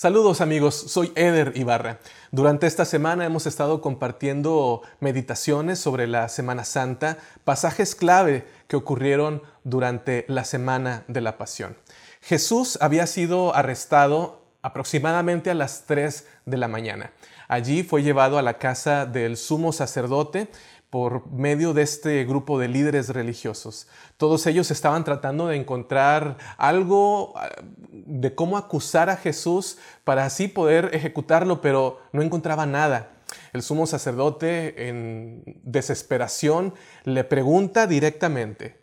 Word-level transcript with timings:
Saludos 0.00 0.40
amigos, 0.40 0.76
soy 0.76 1.10
Eder 1.16 1.54
Ibarra. 1.56 1.98
Durante 2.30 2.68
esta 2.68 2.84
semana 2.84 3.26
hemos 3.26 3.46
estado 3.48 3.80
compartiendo 3.80 4.82
meditaciones 5.00 5.80
sobre 5.80 6.06
la 6.06 6.28
Semana 6.28 6.62
Santa, 6.62 7.18
pasajes 7.42 7.96
clave 7.96 8.46
que 8.68 8.76
ocurrieron 8.76 9.42
durante 9.64 10.24
la 10.28 10.44
Semana 10.44 11.02
de 11.08 11.20
la 11.20 11.36
Pasión. 11.36 11.76
Jesús 12.20 12.78
había 12.80 13.08
sido 13.08 13.56
arrestado 13.56 14.44
aproximadamente 14.62 15.50
a 15.50 15.54
las 15.54 15.86
3 15.86 16.28
de 16.46 16.56
la 16.56 16.68
mañana. 16.68 17.10
Allí 17.48 17.82
fue 17.82 18.04
llevado 18.04 18.38
a 18.38 18.42
la 18.42 18.58
casa 18.58 19.04
del 19.04 19.36
sumo 19.36 19.72
sacerdote 19.72 20.48
por 20.90 21.30
medio 21.30 21.74
de 21.74 21.82
este 21.82 22.24
grupo 22.24 22.58
de 22.58 22.68
líderes 22.68 23.10
religiosos. 23.10 23.88
Todos 24.16 24.46
ellos 24.46 24.70
estaban 24.70 25.04
tratando 25.04 25.48
de 25.48 25.56
encontrar 25.56 26.38
algo 26.56 27.34
ah, 27.36 27.50
de 27.90 28.34
cómo 28.34 28.56
acusar 28.56 29.10
a 29.10 29.16
Jesús 29.16 29.78
para 30.04 30.24
así 30.24 30.48
poder 30.48 30.90
ejecutarlo, 30.94 31.60
pero 31.60 32.00
no 32.12 32.22
encontraba 32.22 32.64
nada. 32.64 33.10
El 33.52 33.62
sumo 33.62 33.86
sacerdote 33.86 34.88
en 34.88 35.42
desesperación 35.62 36.74
le 37.04 37.24
pregunta 37.24 37.86
directamente, 37.86 38.80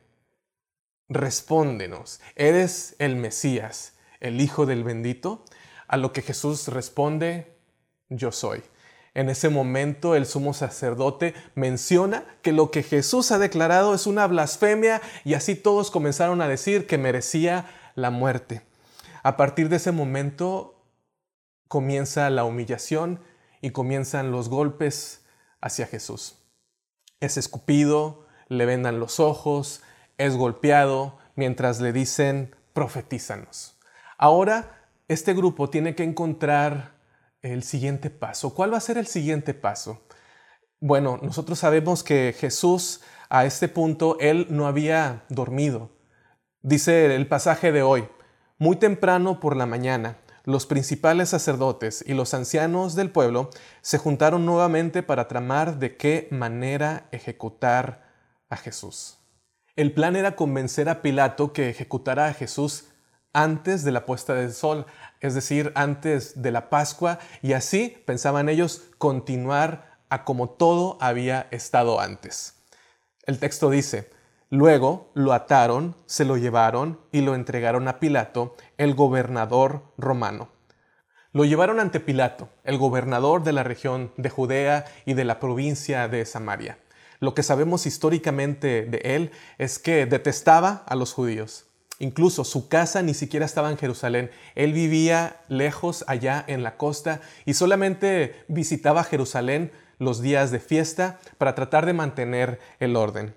respóndenos, 1.09 2.19
¿eres 2.35 2.95
el 2.99 3.15
Mesías, 3.15 3.93
el 4.19 4.39
Hijo 4.41 4.67
del 4.67 4.83
bendito? 4.83 5.43
A 5.87 5.97
lo 5.97 6.13
que 6.13 6.21
Jesús 6.21 6.67
responde, 6.67 7.55
yo 8.09 8.31
soy. 8.31 8.63
En 9.15 9.29
ese 9.29 9.47
momento 9.47 10.13
el 10.13 10.25
sumo 10.25 10.53
sacerdote 10.53 11.33
menciona 11.55 12.25
que 12.41 12.51
lo 12.51 12.69
que 12.69 12.83
Jesús 12.83 13.31
ha 13.31 13.39
declarado 13.39 13.95
es 13.95 14.07
una 14.07 14.27
blasfemia 14.27 15.01
y 15.23 15.35
así 15.35 15.55
todos 15.55 15.89
comenzaron 15.89 16.41
a 16.41 16.49
decir 16.49 16.85
que 16.85 16.97
merecía 16.97 17.65
la 17.95 18.11
muerte. 18.11 18.61
A 19.23 19.37
partir 19.37 19.69
de 19.69 19.77
ese 19.77 19.93
momento 19.93 20.83
comienza 21.69 22.29
la 22.29 22.43
humillación 22.43 23.21
y 23.61 23.71
comienzan 23.71 24.31
los 24.31 24.49
golpes 24.49 25.23
hacia 25.61 25.87
Jesús. 25.87 26.37
Es 27.21 27.37
escupido, 27.37 28.27
le 28.49 28.65
vendan 28.65 28.99
los 28.99 29.21
ojos, 29.21 29.81
es 30.17 30.35
golpeado, 30.35 31.17
mientras 31.35 31.79
le 31.79 31.93
dicen, 31.93 32.53
profetízanos. 32.73 33.79
Ahora, 34.17 34.89
este 35.07 35.33
grupo 35.33 35.69
tiene 35.69 35.95
que 35.95 36.03
encontrar 36.03 36.94
el 37.53 37.63
siguiente 37.63 38.09
paso. 38.09 38.53
¿Cuál 38.53 38.73
va 38.73 38.77
a 38.77 38.81
ser 38.81 38.97
el 38.97 39.07
siguiente 39.07 39.53
paso? 39.53 40.01
Bueno, 40.79 41.19
nosotros 41.21 41.59
sabemos 41.59 42.03
que 42.03 42.35
Jesús 42.37 43.01
a 43.29 43.45
este 43.45 43.67
punto, 43.67 44.17
él 44.19 44.47
no 44.49 44.67
había 44.67 45.23
dormido. 45.29 45.89
Dice 46.61 47.15
el 47.15 47.27
pasaje 47.27 47.71
de 47.71 47.81
hoy, 47.81 48.07
muy 48.57 48.75
temprano 48.75 49.39
por 49.39 49.55
la 49.55 49.65
mañana, 49.65 50.17
los 50.43 50.65
principales 50.65 51.29
sacerdotes 51.29 52.03
y 52.05 52.13
los 52.13 52.33
ancianos 52.33 52.95
del 52.95 53.11
pueblo 53.11 53.49
se 53.81 53.97
juntaron 53.97 54.45
nuevamente 54.45 55.01
para 55.01 55.27
tramar 55.27 55.79
de 55.79 55.97
qué 55.97 56.27
manera 56.31 57.07
ejecutar 57.11 58.05
a 58.49 58.57
Jesús. 58.57 59.17
El 59.75 59.91
plan 59.91 60.15
era 60.15 60.35
convencer 60.35 60.87
a 60.87 61.01
Pilato 61.01 61.51
que 61.51 61.69
ejecutara 61.69 62.27
a 62.27 62.33
Jesús 62.33 62.85
antes 63.35 63.83
de 63.83 63.91
la 63.91 64.05
puesta 64.05 64.33
del 64.33 64.53
sol, 64.53 64.85
es 65.19 65.35
decir, 65.35 65.71
antes 65.75 66.41
de 66.41 66.51
la 66.51 66.69
Pascua, 66.69 67.19
y 67.41 67.53
así, 67.53 68.01
pensaban 68.05 68.49
ellos, 68.49 68.85
continuar 68.97 69.99
a 70.09 70.23
como 70.23 70.49
todo 70.49 70.97
había 71.01 71.47
estado 71.51 71.99
antes. 71.99 72.55
El 73.25 73.37
texto 73.37 73.69
dice, 73.69 74.09
luego 74.49 75.11
lo 75.13 75.33
ataron, 75.33 75.95
se 76.05 76.23
lo 76.23 76.37
llevaron 76.37 77.01
y 77.11 77.21
lo 77.21 77.35
entregaron 77.35 77.87
a 77.89 77.99
Pilato, 77.99 78.55
el 78.77 78.95
gobernador 78.95 79.83
romano. 79.97 80.49
Lo 81.33 81.43
llevaron 81.43 81.81
ante 81.81 81.99
Pilato, 81.99 82.47
el 82.63 82.77
gobernador 82.77 83.43
de 83.43 83.51
la 83.51 83.63
región 83.63 84.13
de 84.15 84.29
Judea 84.29 84.85
y 85.05 85.13
de 85.15 85.25
la 85.25 85.41
provincia 85.41 86.07
de 86.07 86.25
Samaria. 86.25 86.79
Lo 87.19 87.33
que 87.33 87.43
sabemos 87.43 87.85
históricamente 87.85 88.85
de 88.85 89.01
él 89.03 89.31
es 89.57 89.77
que 89.77 90.05
detestaba 90.05 90.85
a 90.87 90.95
los 90.95 91.11
judíos. 91.11 91.65
Incluso 91.99 92.43
su 92.43 92.67
casa 92.67 93.01
ni 93.01 93.13
siquiera 93.13 93.45
estaba 93.45 93.71
en 93.71 93.77
Jerusalén. 93.77 94.29
Él 94.55 94.73
vivía 94.73 95.41
lejos 95.47 96.03
allá 96.07 96.43
en 96.47 96.61
la 96.61 96.77
costa 96.77 97.21
y 97.45 97.53
solamente 97.53 98.43
visitaba 98.47 99.03
Jerusalén 99.03 99.71
los 99.97 100.21
días 100.21 100.51
de 100.51 100.59
fiesta 100.59 101.19
para 101.37 101.55
tratar 101.55 101.85
de 101.85 101.93
mantener 101.93 102.59
el 102.79 102.95
orden. 102.97 103.33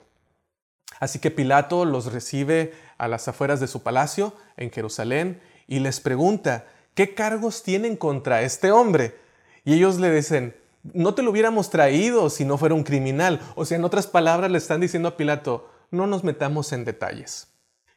Así 0.98 1.20
que 1.20 1.30
Pilato 1.30 1.84
los 1.84 2.12
recibe 2.12 2.72
a 2.98 3.06
las 3.06 3.28
afueras 3.28 3.60
de 3.60 3.68
su 3.68 3.82
palacio 3.84 4.34
en 4.56 4.72
Jerusalén 4.72 5.40
y 5.68 5.78
les 5.78 6.00
pregunta, 6.00 6.66
¿qué 6.94 7.14
cargos 7.14 7.62
tienen 7.62 7.96
contra 7.96 8.42
este 8.42 8.72
hombre? 8.72 9.16
Y 9.64 9.74
ellos 9.74 10.00
le 10.00 10.12
dicen, 10.12 10.56
no 10.82 11.14
te 11.14 11.22
lo 11.22 11.30
hubiéramos 11.30 11.70
traído 11.70 12.30
si 12.30 12.44
no 12.44 12.58
fuera 12.58 12.74
un 12.74 12.82
criminal. 12.82 13.40
O 13.54 13.64
sea, 13.64 13.76
en 13.76 13.84
otras 13.84 14.08
palabras 14.08 14.50
le 14.50 14.58
están 14.58 14.80
diciendo 14.80 15.08
a 15.08 15.16
Pilato, 15.16 15.70
no 15.92 16.08
nos 16.08 16.24
metamos 16.24 16.72
en 16.72 16.84
detalles. 16.84 17.48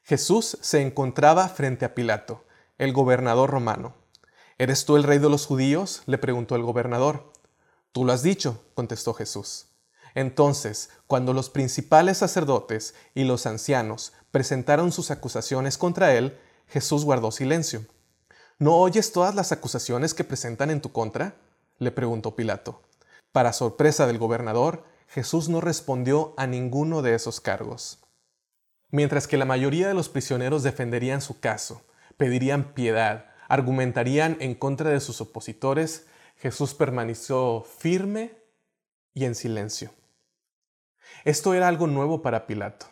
Jesús 0.03 0.57
se 0.61 0.81
encontraba 0.81 1.47
frente 1.47 1.85
a 1.85 1.93
Pilato, 1.93 2.43
el 2.77 2.93
gobernador 2.93 3.49
romano. 3.49 3.93
¿Eres 4.57 4.85
tú 4.85 4.95
el 4.95 5.03
rey 5.03 5.19
de 5.19 5.29
los 5.29 5.45
judíos? 5.45 6.01
le 6.05 6.17
preguntó 6.17 6.55
el 6.55 6.63
gobernador. 6.63 7.31
Tú 7.91 8.05
lo 8.05 8.13
has 8.13 8.23
dicho, 8.23 8.63
contestó 8.73 9.13
Jesús. 9.13 9.67
Entonces, 10.13 10.89
cuando 11.07 11.33
los 11.33 11.49
principales 11.49 12.17
sacerdotes 12.17 12.95
y 13.13 13.23
los 13.23 13.45
ancianos 13.45 14.13
presentaron 14.31 14.91
sus 14.91 15.11
acusaciones 15.11 15.77
contra 15.77 16.13
él, 16.15 16.37
Jesús 16.67 17.05
guardó 17.05 17.31
silencio. 17.31 17.85
¿No 18.59 18.75
oyes 18.77 19.11
todas 19.11 19.35
las 19.35 19.51
acusaciones 19.51 20.13
que 20.13 20.23
presentan 20.23 20.69
en 20.69 20.81
tu 20.81 20.91
contra? 20.91 21.35
le 21.77 21.91
preguntó 21.91 22.35
Pilato. 22.35 22.81
Para 23.31 23.53
sorpresa 23.53 24.07
del 24.07 24.17
gobernador, 24.17 24.83
Jesús 25.07 25.49
no 25.49 25.61
respondió 25.61 26.33
a 26.37 26.47
ninguno 26.47 27.01
de 27.01 27.15
esos 27.15 27.41
cargos. 27.41 27.99
Mientras 28.91 29.27
que 29.27 29.37
la 29.37 29.45
mayoría 29.45 29.87
de 29.87 29.93
los 29.93 30.09
prisioneros 30.09 30.63
defenderían 30.63 31.21
su 31.21 31.39
caso, 31.39 31.85
pedirían 32.17 32.73
piedad, 32.73 33.31
argumentarían 33.47 34.37
en 34.41 34.53
contra 34.53 34.89
de 34.89 34.99
sus 34.99 35.21
opositores, 35.21 36.07
Jesús 36.37 36.73
permaneció 36.73 37.63
firme 37.63 38.35
y 39.13 39.25
en 39.25 39.35
silencio. 39.35 39.91
Esto 41.23 41.53
era 41.53 41.69
algo 41.69 41.87
nuevo 41.87 42.21
para 42.21 42.47
Pilato, 42.47 42.87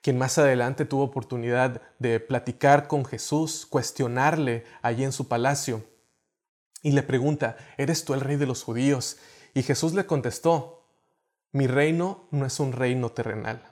quien 0.00 0.16
más 0.16 0.38
adelante 0.38 0.86
tuvo 0.86 1.04
oportunidad 1.04 1.82
de 1.98 2.18
platicar 2.20 2.88
con 2.88 3.04
Jesús, 3.04 3.66
cuestionarle 3.66 4.64
allí 4.80 5.04
en 5.04 5.12
su 5.12 5.28
palacio, 5.28 5.84
y 6.82 6.92
le 6.92 7.02
pregunta, 7.02 7.56
¿eres 7.76 8.04
tú 8.04 8.14
el 8.14 8.20
rey 8.20 8.36
de 8.36 8.46
los 8.46 8.62
judíos? 8.62 9.18
Y 9.52 9.62
Jesús 9.62 9.94
le 9.94 10.06
contestó, 10.06 10.86
mi 11.52 11.66
reino 11.66 12.28
no 12.30 12.46
es 12.46 12.60
un 12.60 12.72
reino 12.72 13.10
terrenal. 13.10 13.62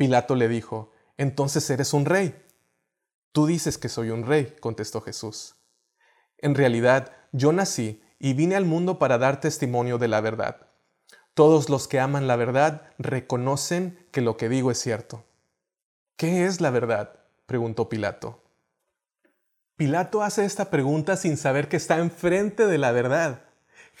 Pilato 0.00 0.34
le 0.34 0.48
dijo, 0.48 0.92
Entonces 1.18 1.68
eres 1.68 1.92
un 1.92 2.06
rey. 2.06 2.34
Tú 3.32 3.44
dices 3.44 3.76
que 3.76 3.90
soy 3.90 4.08
un 4.08 4.24
rey, 4.24 4.56
contestó 4.58 5.02
Jesús. 5.02 5.56
En 6.38 6.54
realidad, 6.54 7.12
yo 7.32 7.52
nací 7.52 8.02
y 8.18 8.32
vine 8.32 8.56
al 8.56 8.64
mundo 8.64 8.98
para 8.98 9.18
dar 9.18 9.42
testimonio 9.42 9.98
de 9.98 10.08
la 10.08 10.22
verdad. 10.22 10.68
Todos 11.34 11.68
los 11.68 11.86
que 11.86 12.00
aman 12.00 12.26
la 12.26 12.36
verdad 12.36 12.90
reconocen 12.96 14.08
que 14.10 14.22
lo 14.22 14.38
que 14.38 14.48
digo 14.48 14.70
es 14.70 14.78
cierto. 14.78 15.26
¿Qué 16.16 16.46
es 16.46 16.62
la 16.62 16.70
verdad? 16.70 17.20
preguntó 17.44 17.90
Pilato. 17.90 18.42
Pilato 19.76 20.22
hace 20.22 20.46
esta 20.46 20.70
pregunta 20.70 21.18
sin 21.18 21.36
saber 21.36 21.68
que 21.68 21.76
está 21.76 21.98
enfrente 21.98 22.66
de 22.66 22.78
la 22.78 22.92
verdad. 22.92 23.49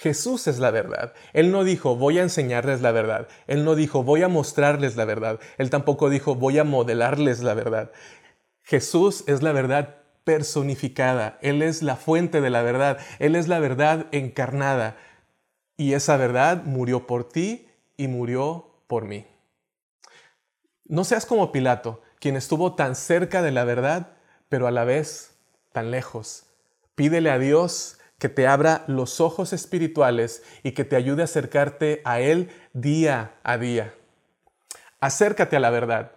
Jesús 0.00 0.46
es 0.46 0.58
la 0.58 0.70
verdad. 0.70 1.12
Él 1.34 1.52
no 1.52 1.62
dijo, 1.62 1.94
voy 1.94 2.18
a 2.18 2.22
enseñarles 2.22 2.80
la 2.80 2.90
verdad. 2.90 3.28
Él 3.46 3.66
no 3.66 3.74
dijo, 3.74 4.02
voy 4.02 4.22
a 4.22 4.28
mostrarles 4.28 4.96
la 4.96 5.04
verdad. 5.04 5.40
Él 5.58 5.68
tampoco 5.68 6.08
dijo, 6.08 6.34
voy 6.34 6.58
a 6.58 6.64
modelarles 6.64 7.42
la 7.42 7.52
verdad. 7.52 7.92
Jesús 8.62 9.24
es 9.26 9.42
la 9.42 9.52
verdad 9.52 9.96
personificada. 10.24 11.38
Él 11.42 11.60
es 11.60 11.82
la 11.82 11.96
fuente 11.96 12.40
de 12.40 12.48
la 12.48 12.62
verdad. 12.62 12.96
Él 13.18 13.36
es 13.36 13.46
la 13.46 13.58
verdad 13.58 14.06
encarnada. 14.10 14.96
Y 15.76 15.92
esa 15.92 16.16
verdad 16.16 16.62
murió 16.64 17.06
por 17.06 17.28
ti 17.28 17.68
y 17.98 18.08
murió 18.08 18.80
por 18.86 19.04
mí. 19.04 19.26
No 20.86 21.04
seas 21.04 21.26
como 21.26 21.52
Pilato, 21.52 22.00
quien 22.20 22.36
estuvo 22.36 22.74
tan 22.74 22.96
cerca 22.96 23.42
de 23.42 23.50
la 23.50 23.64
verdad, 23.64 24.16
pero 24.48 24.66
a 24.66 24.70
la 24.70 24.84
vez 24.84 25.36
tan 25.72 25.90
lejos. 25.90 26.46
Pídele 26.94 27.30
a 27.30 27.38
Dios 27.38 27.99
que 28.20 28.28
te 28.28 28.46
abra 28.46 28.84
los 28.86 29.20
ojos 29.20 29.52
espirituales 29.54 30.44
y 30.62 30.72
que 30.72 30.84
te 30.84 30.94
ayude 30.94 31.22
a 31.22 31.24
acercarte 31.24 32.02
a 32.04 32.20
Él 32.20 32.50
día 32.74 33.32
a 33.42 33.56
día. 33.56 33.94
Acércate 35.00 35.56
a 35.56 35.60
la 35.60 35.70
verdad. 35.70 36.12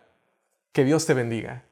Que 0.74 0.84
Dios 0.84 1.06
te 1.06 1.14
bendiga. 1.14 1.64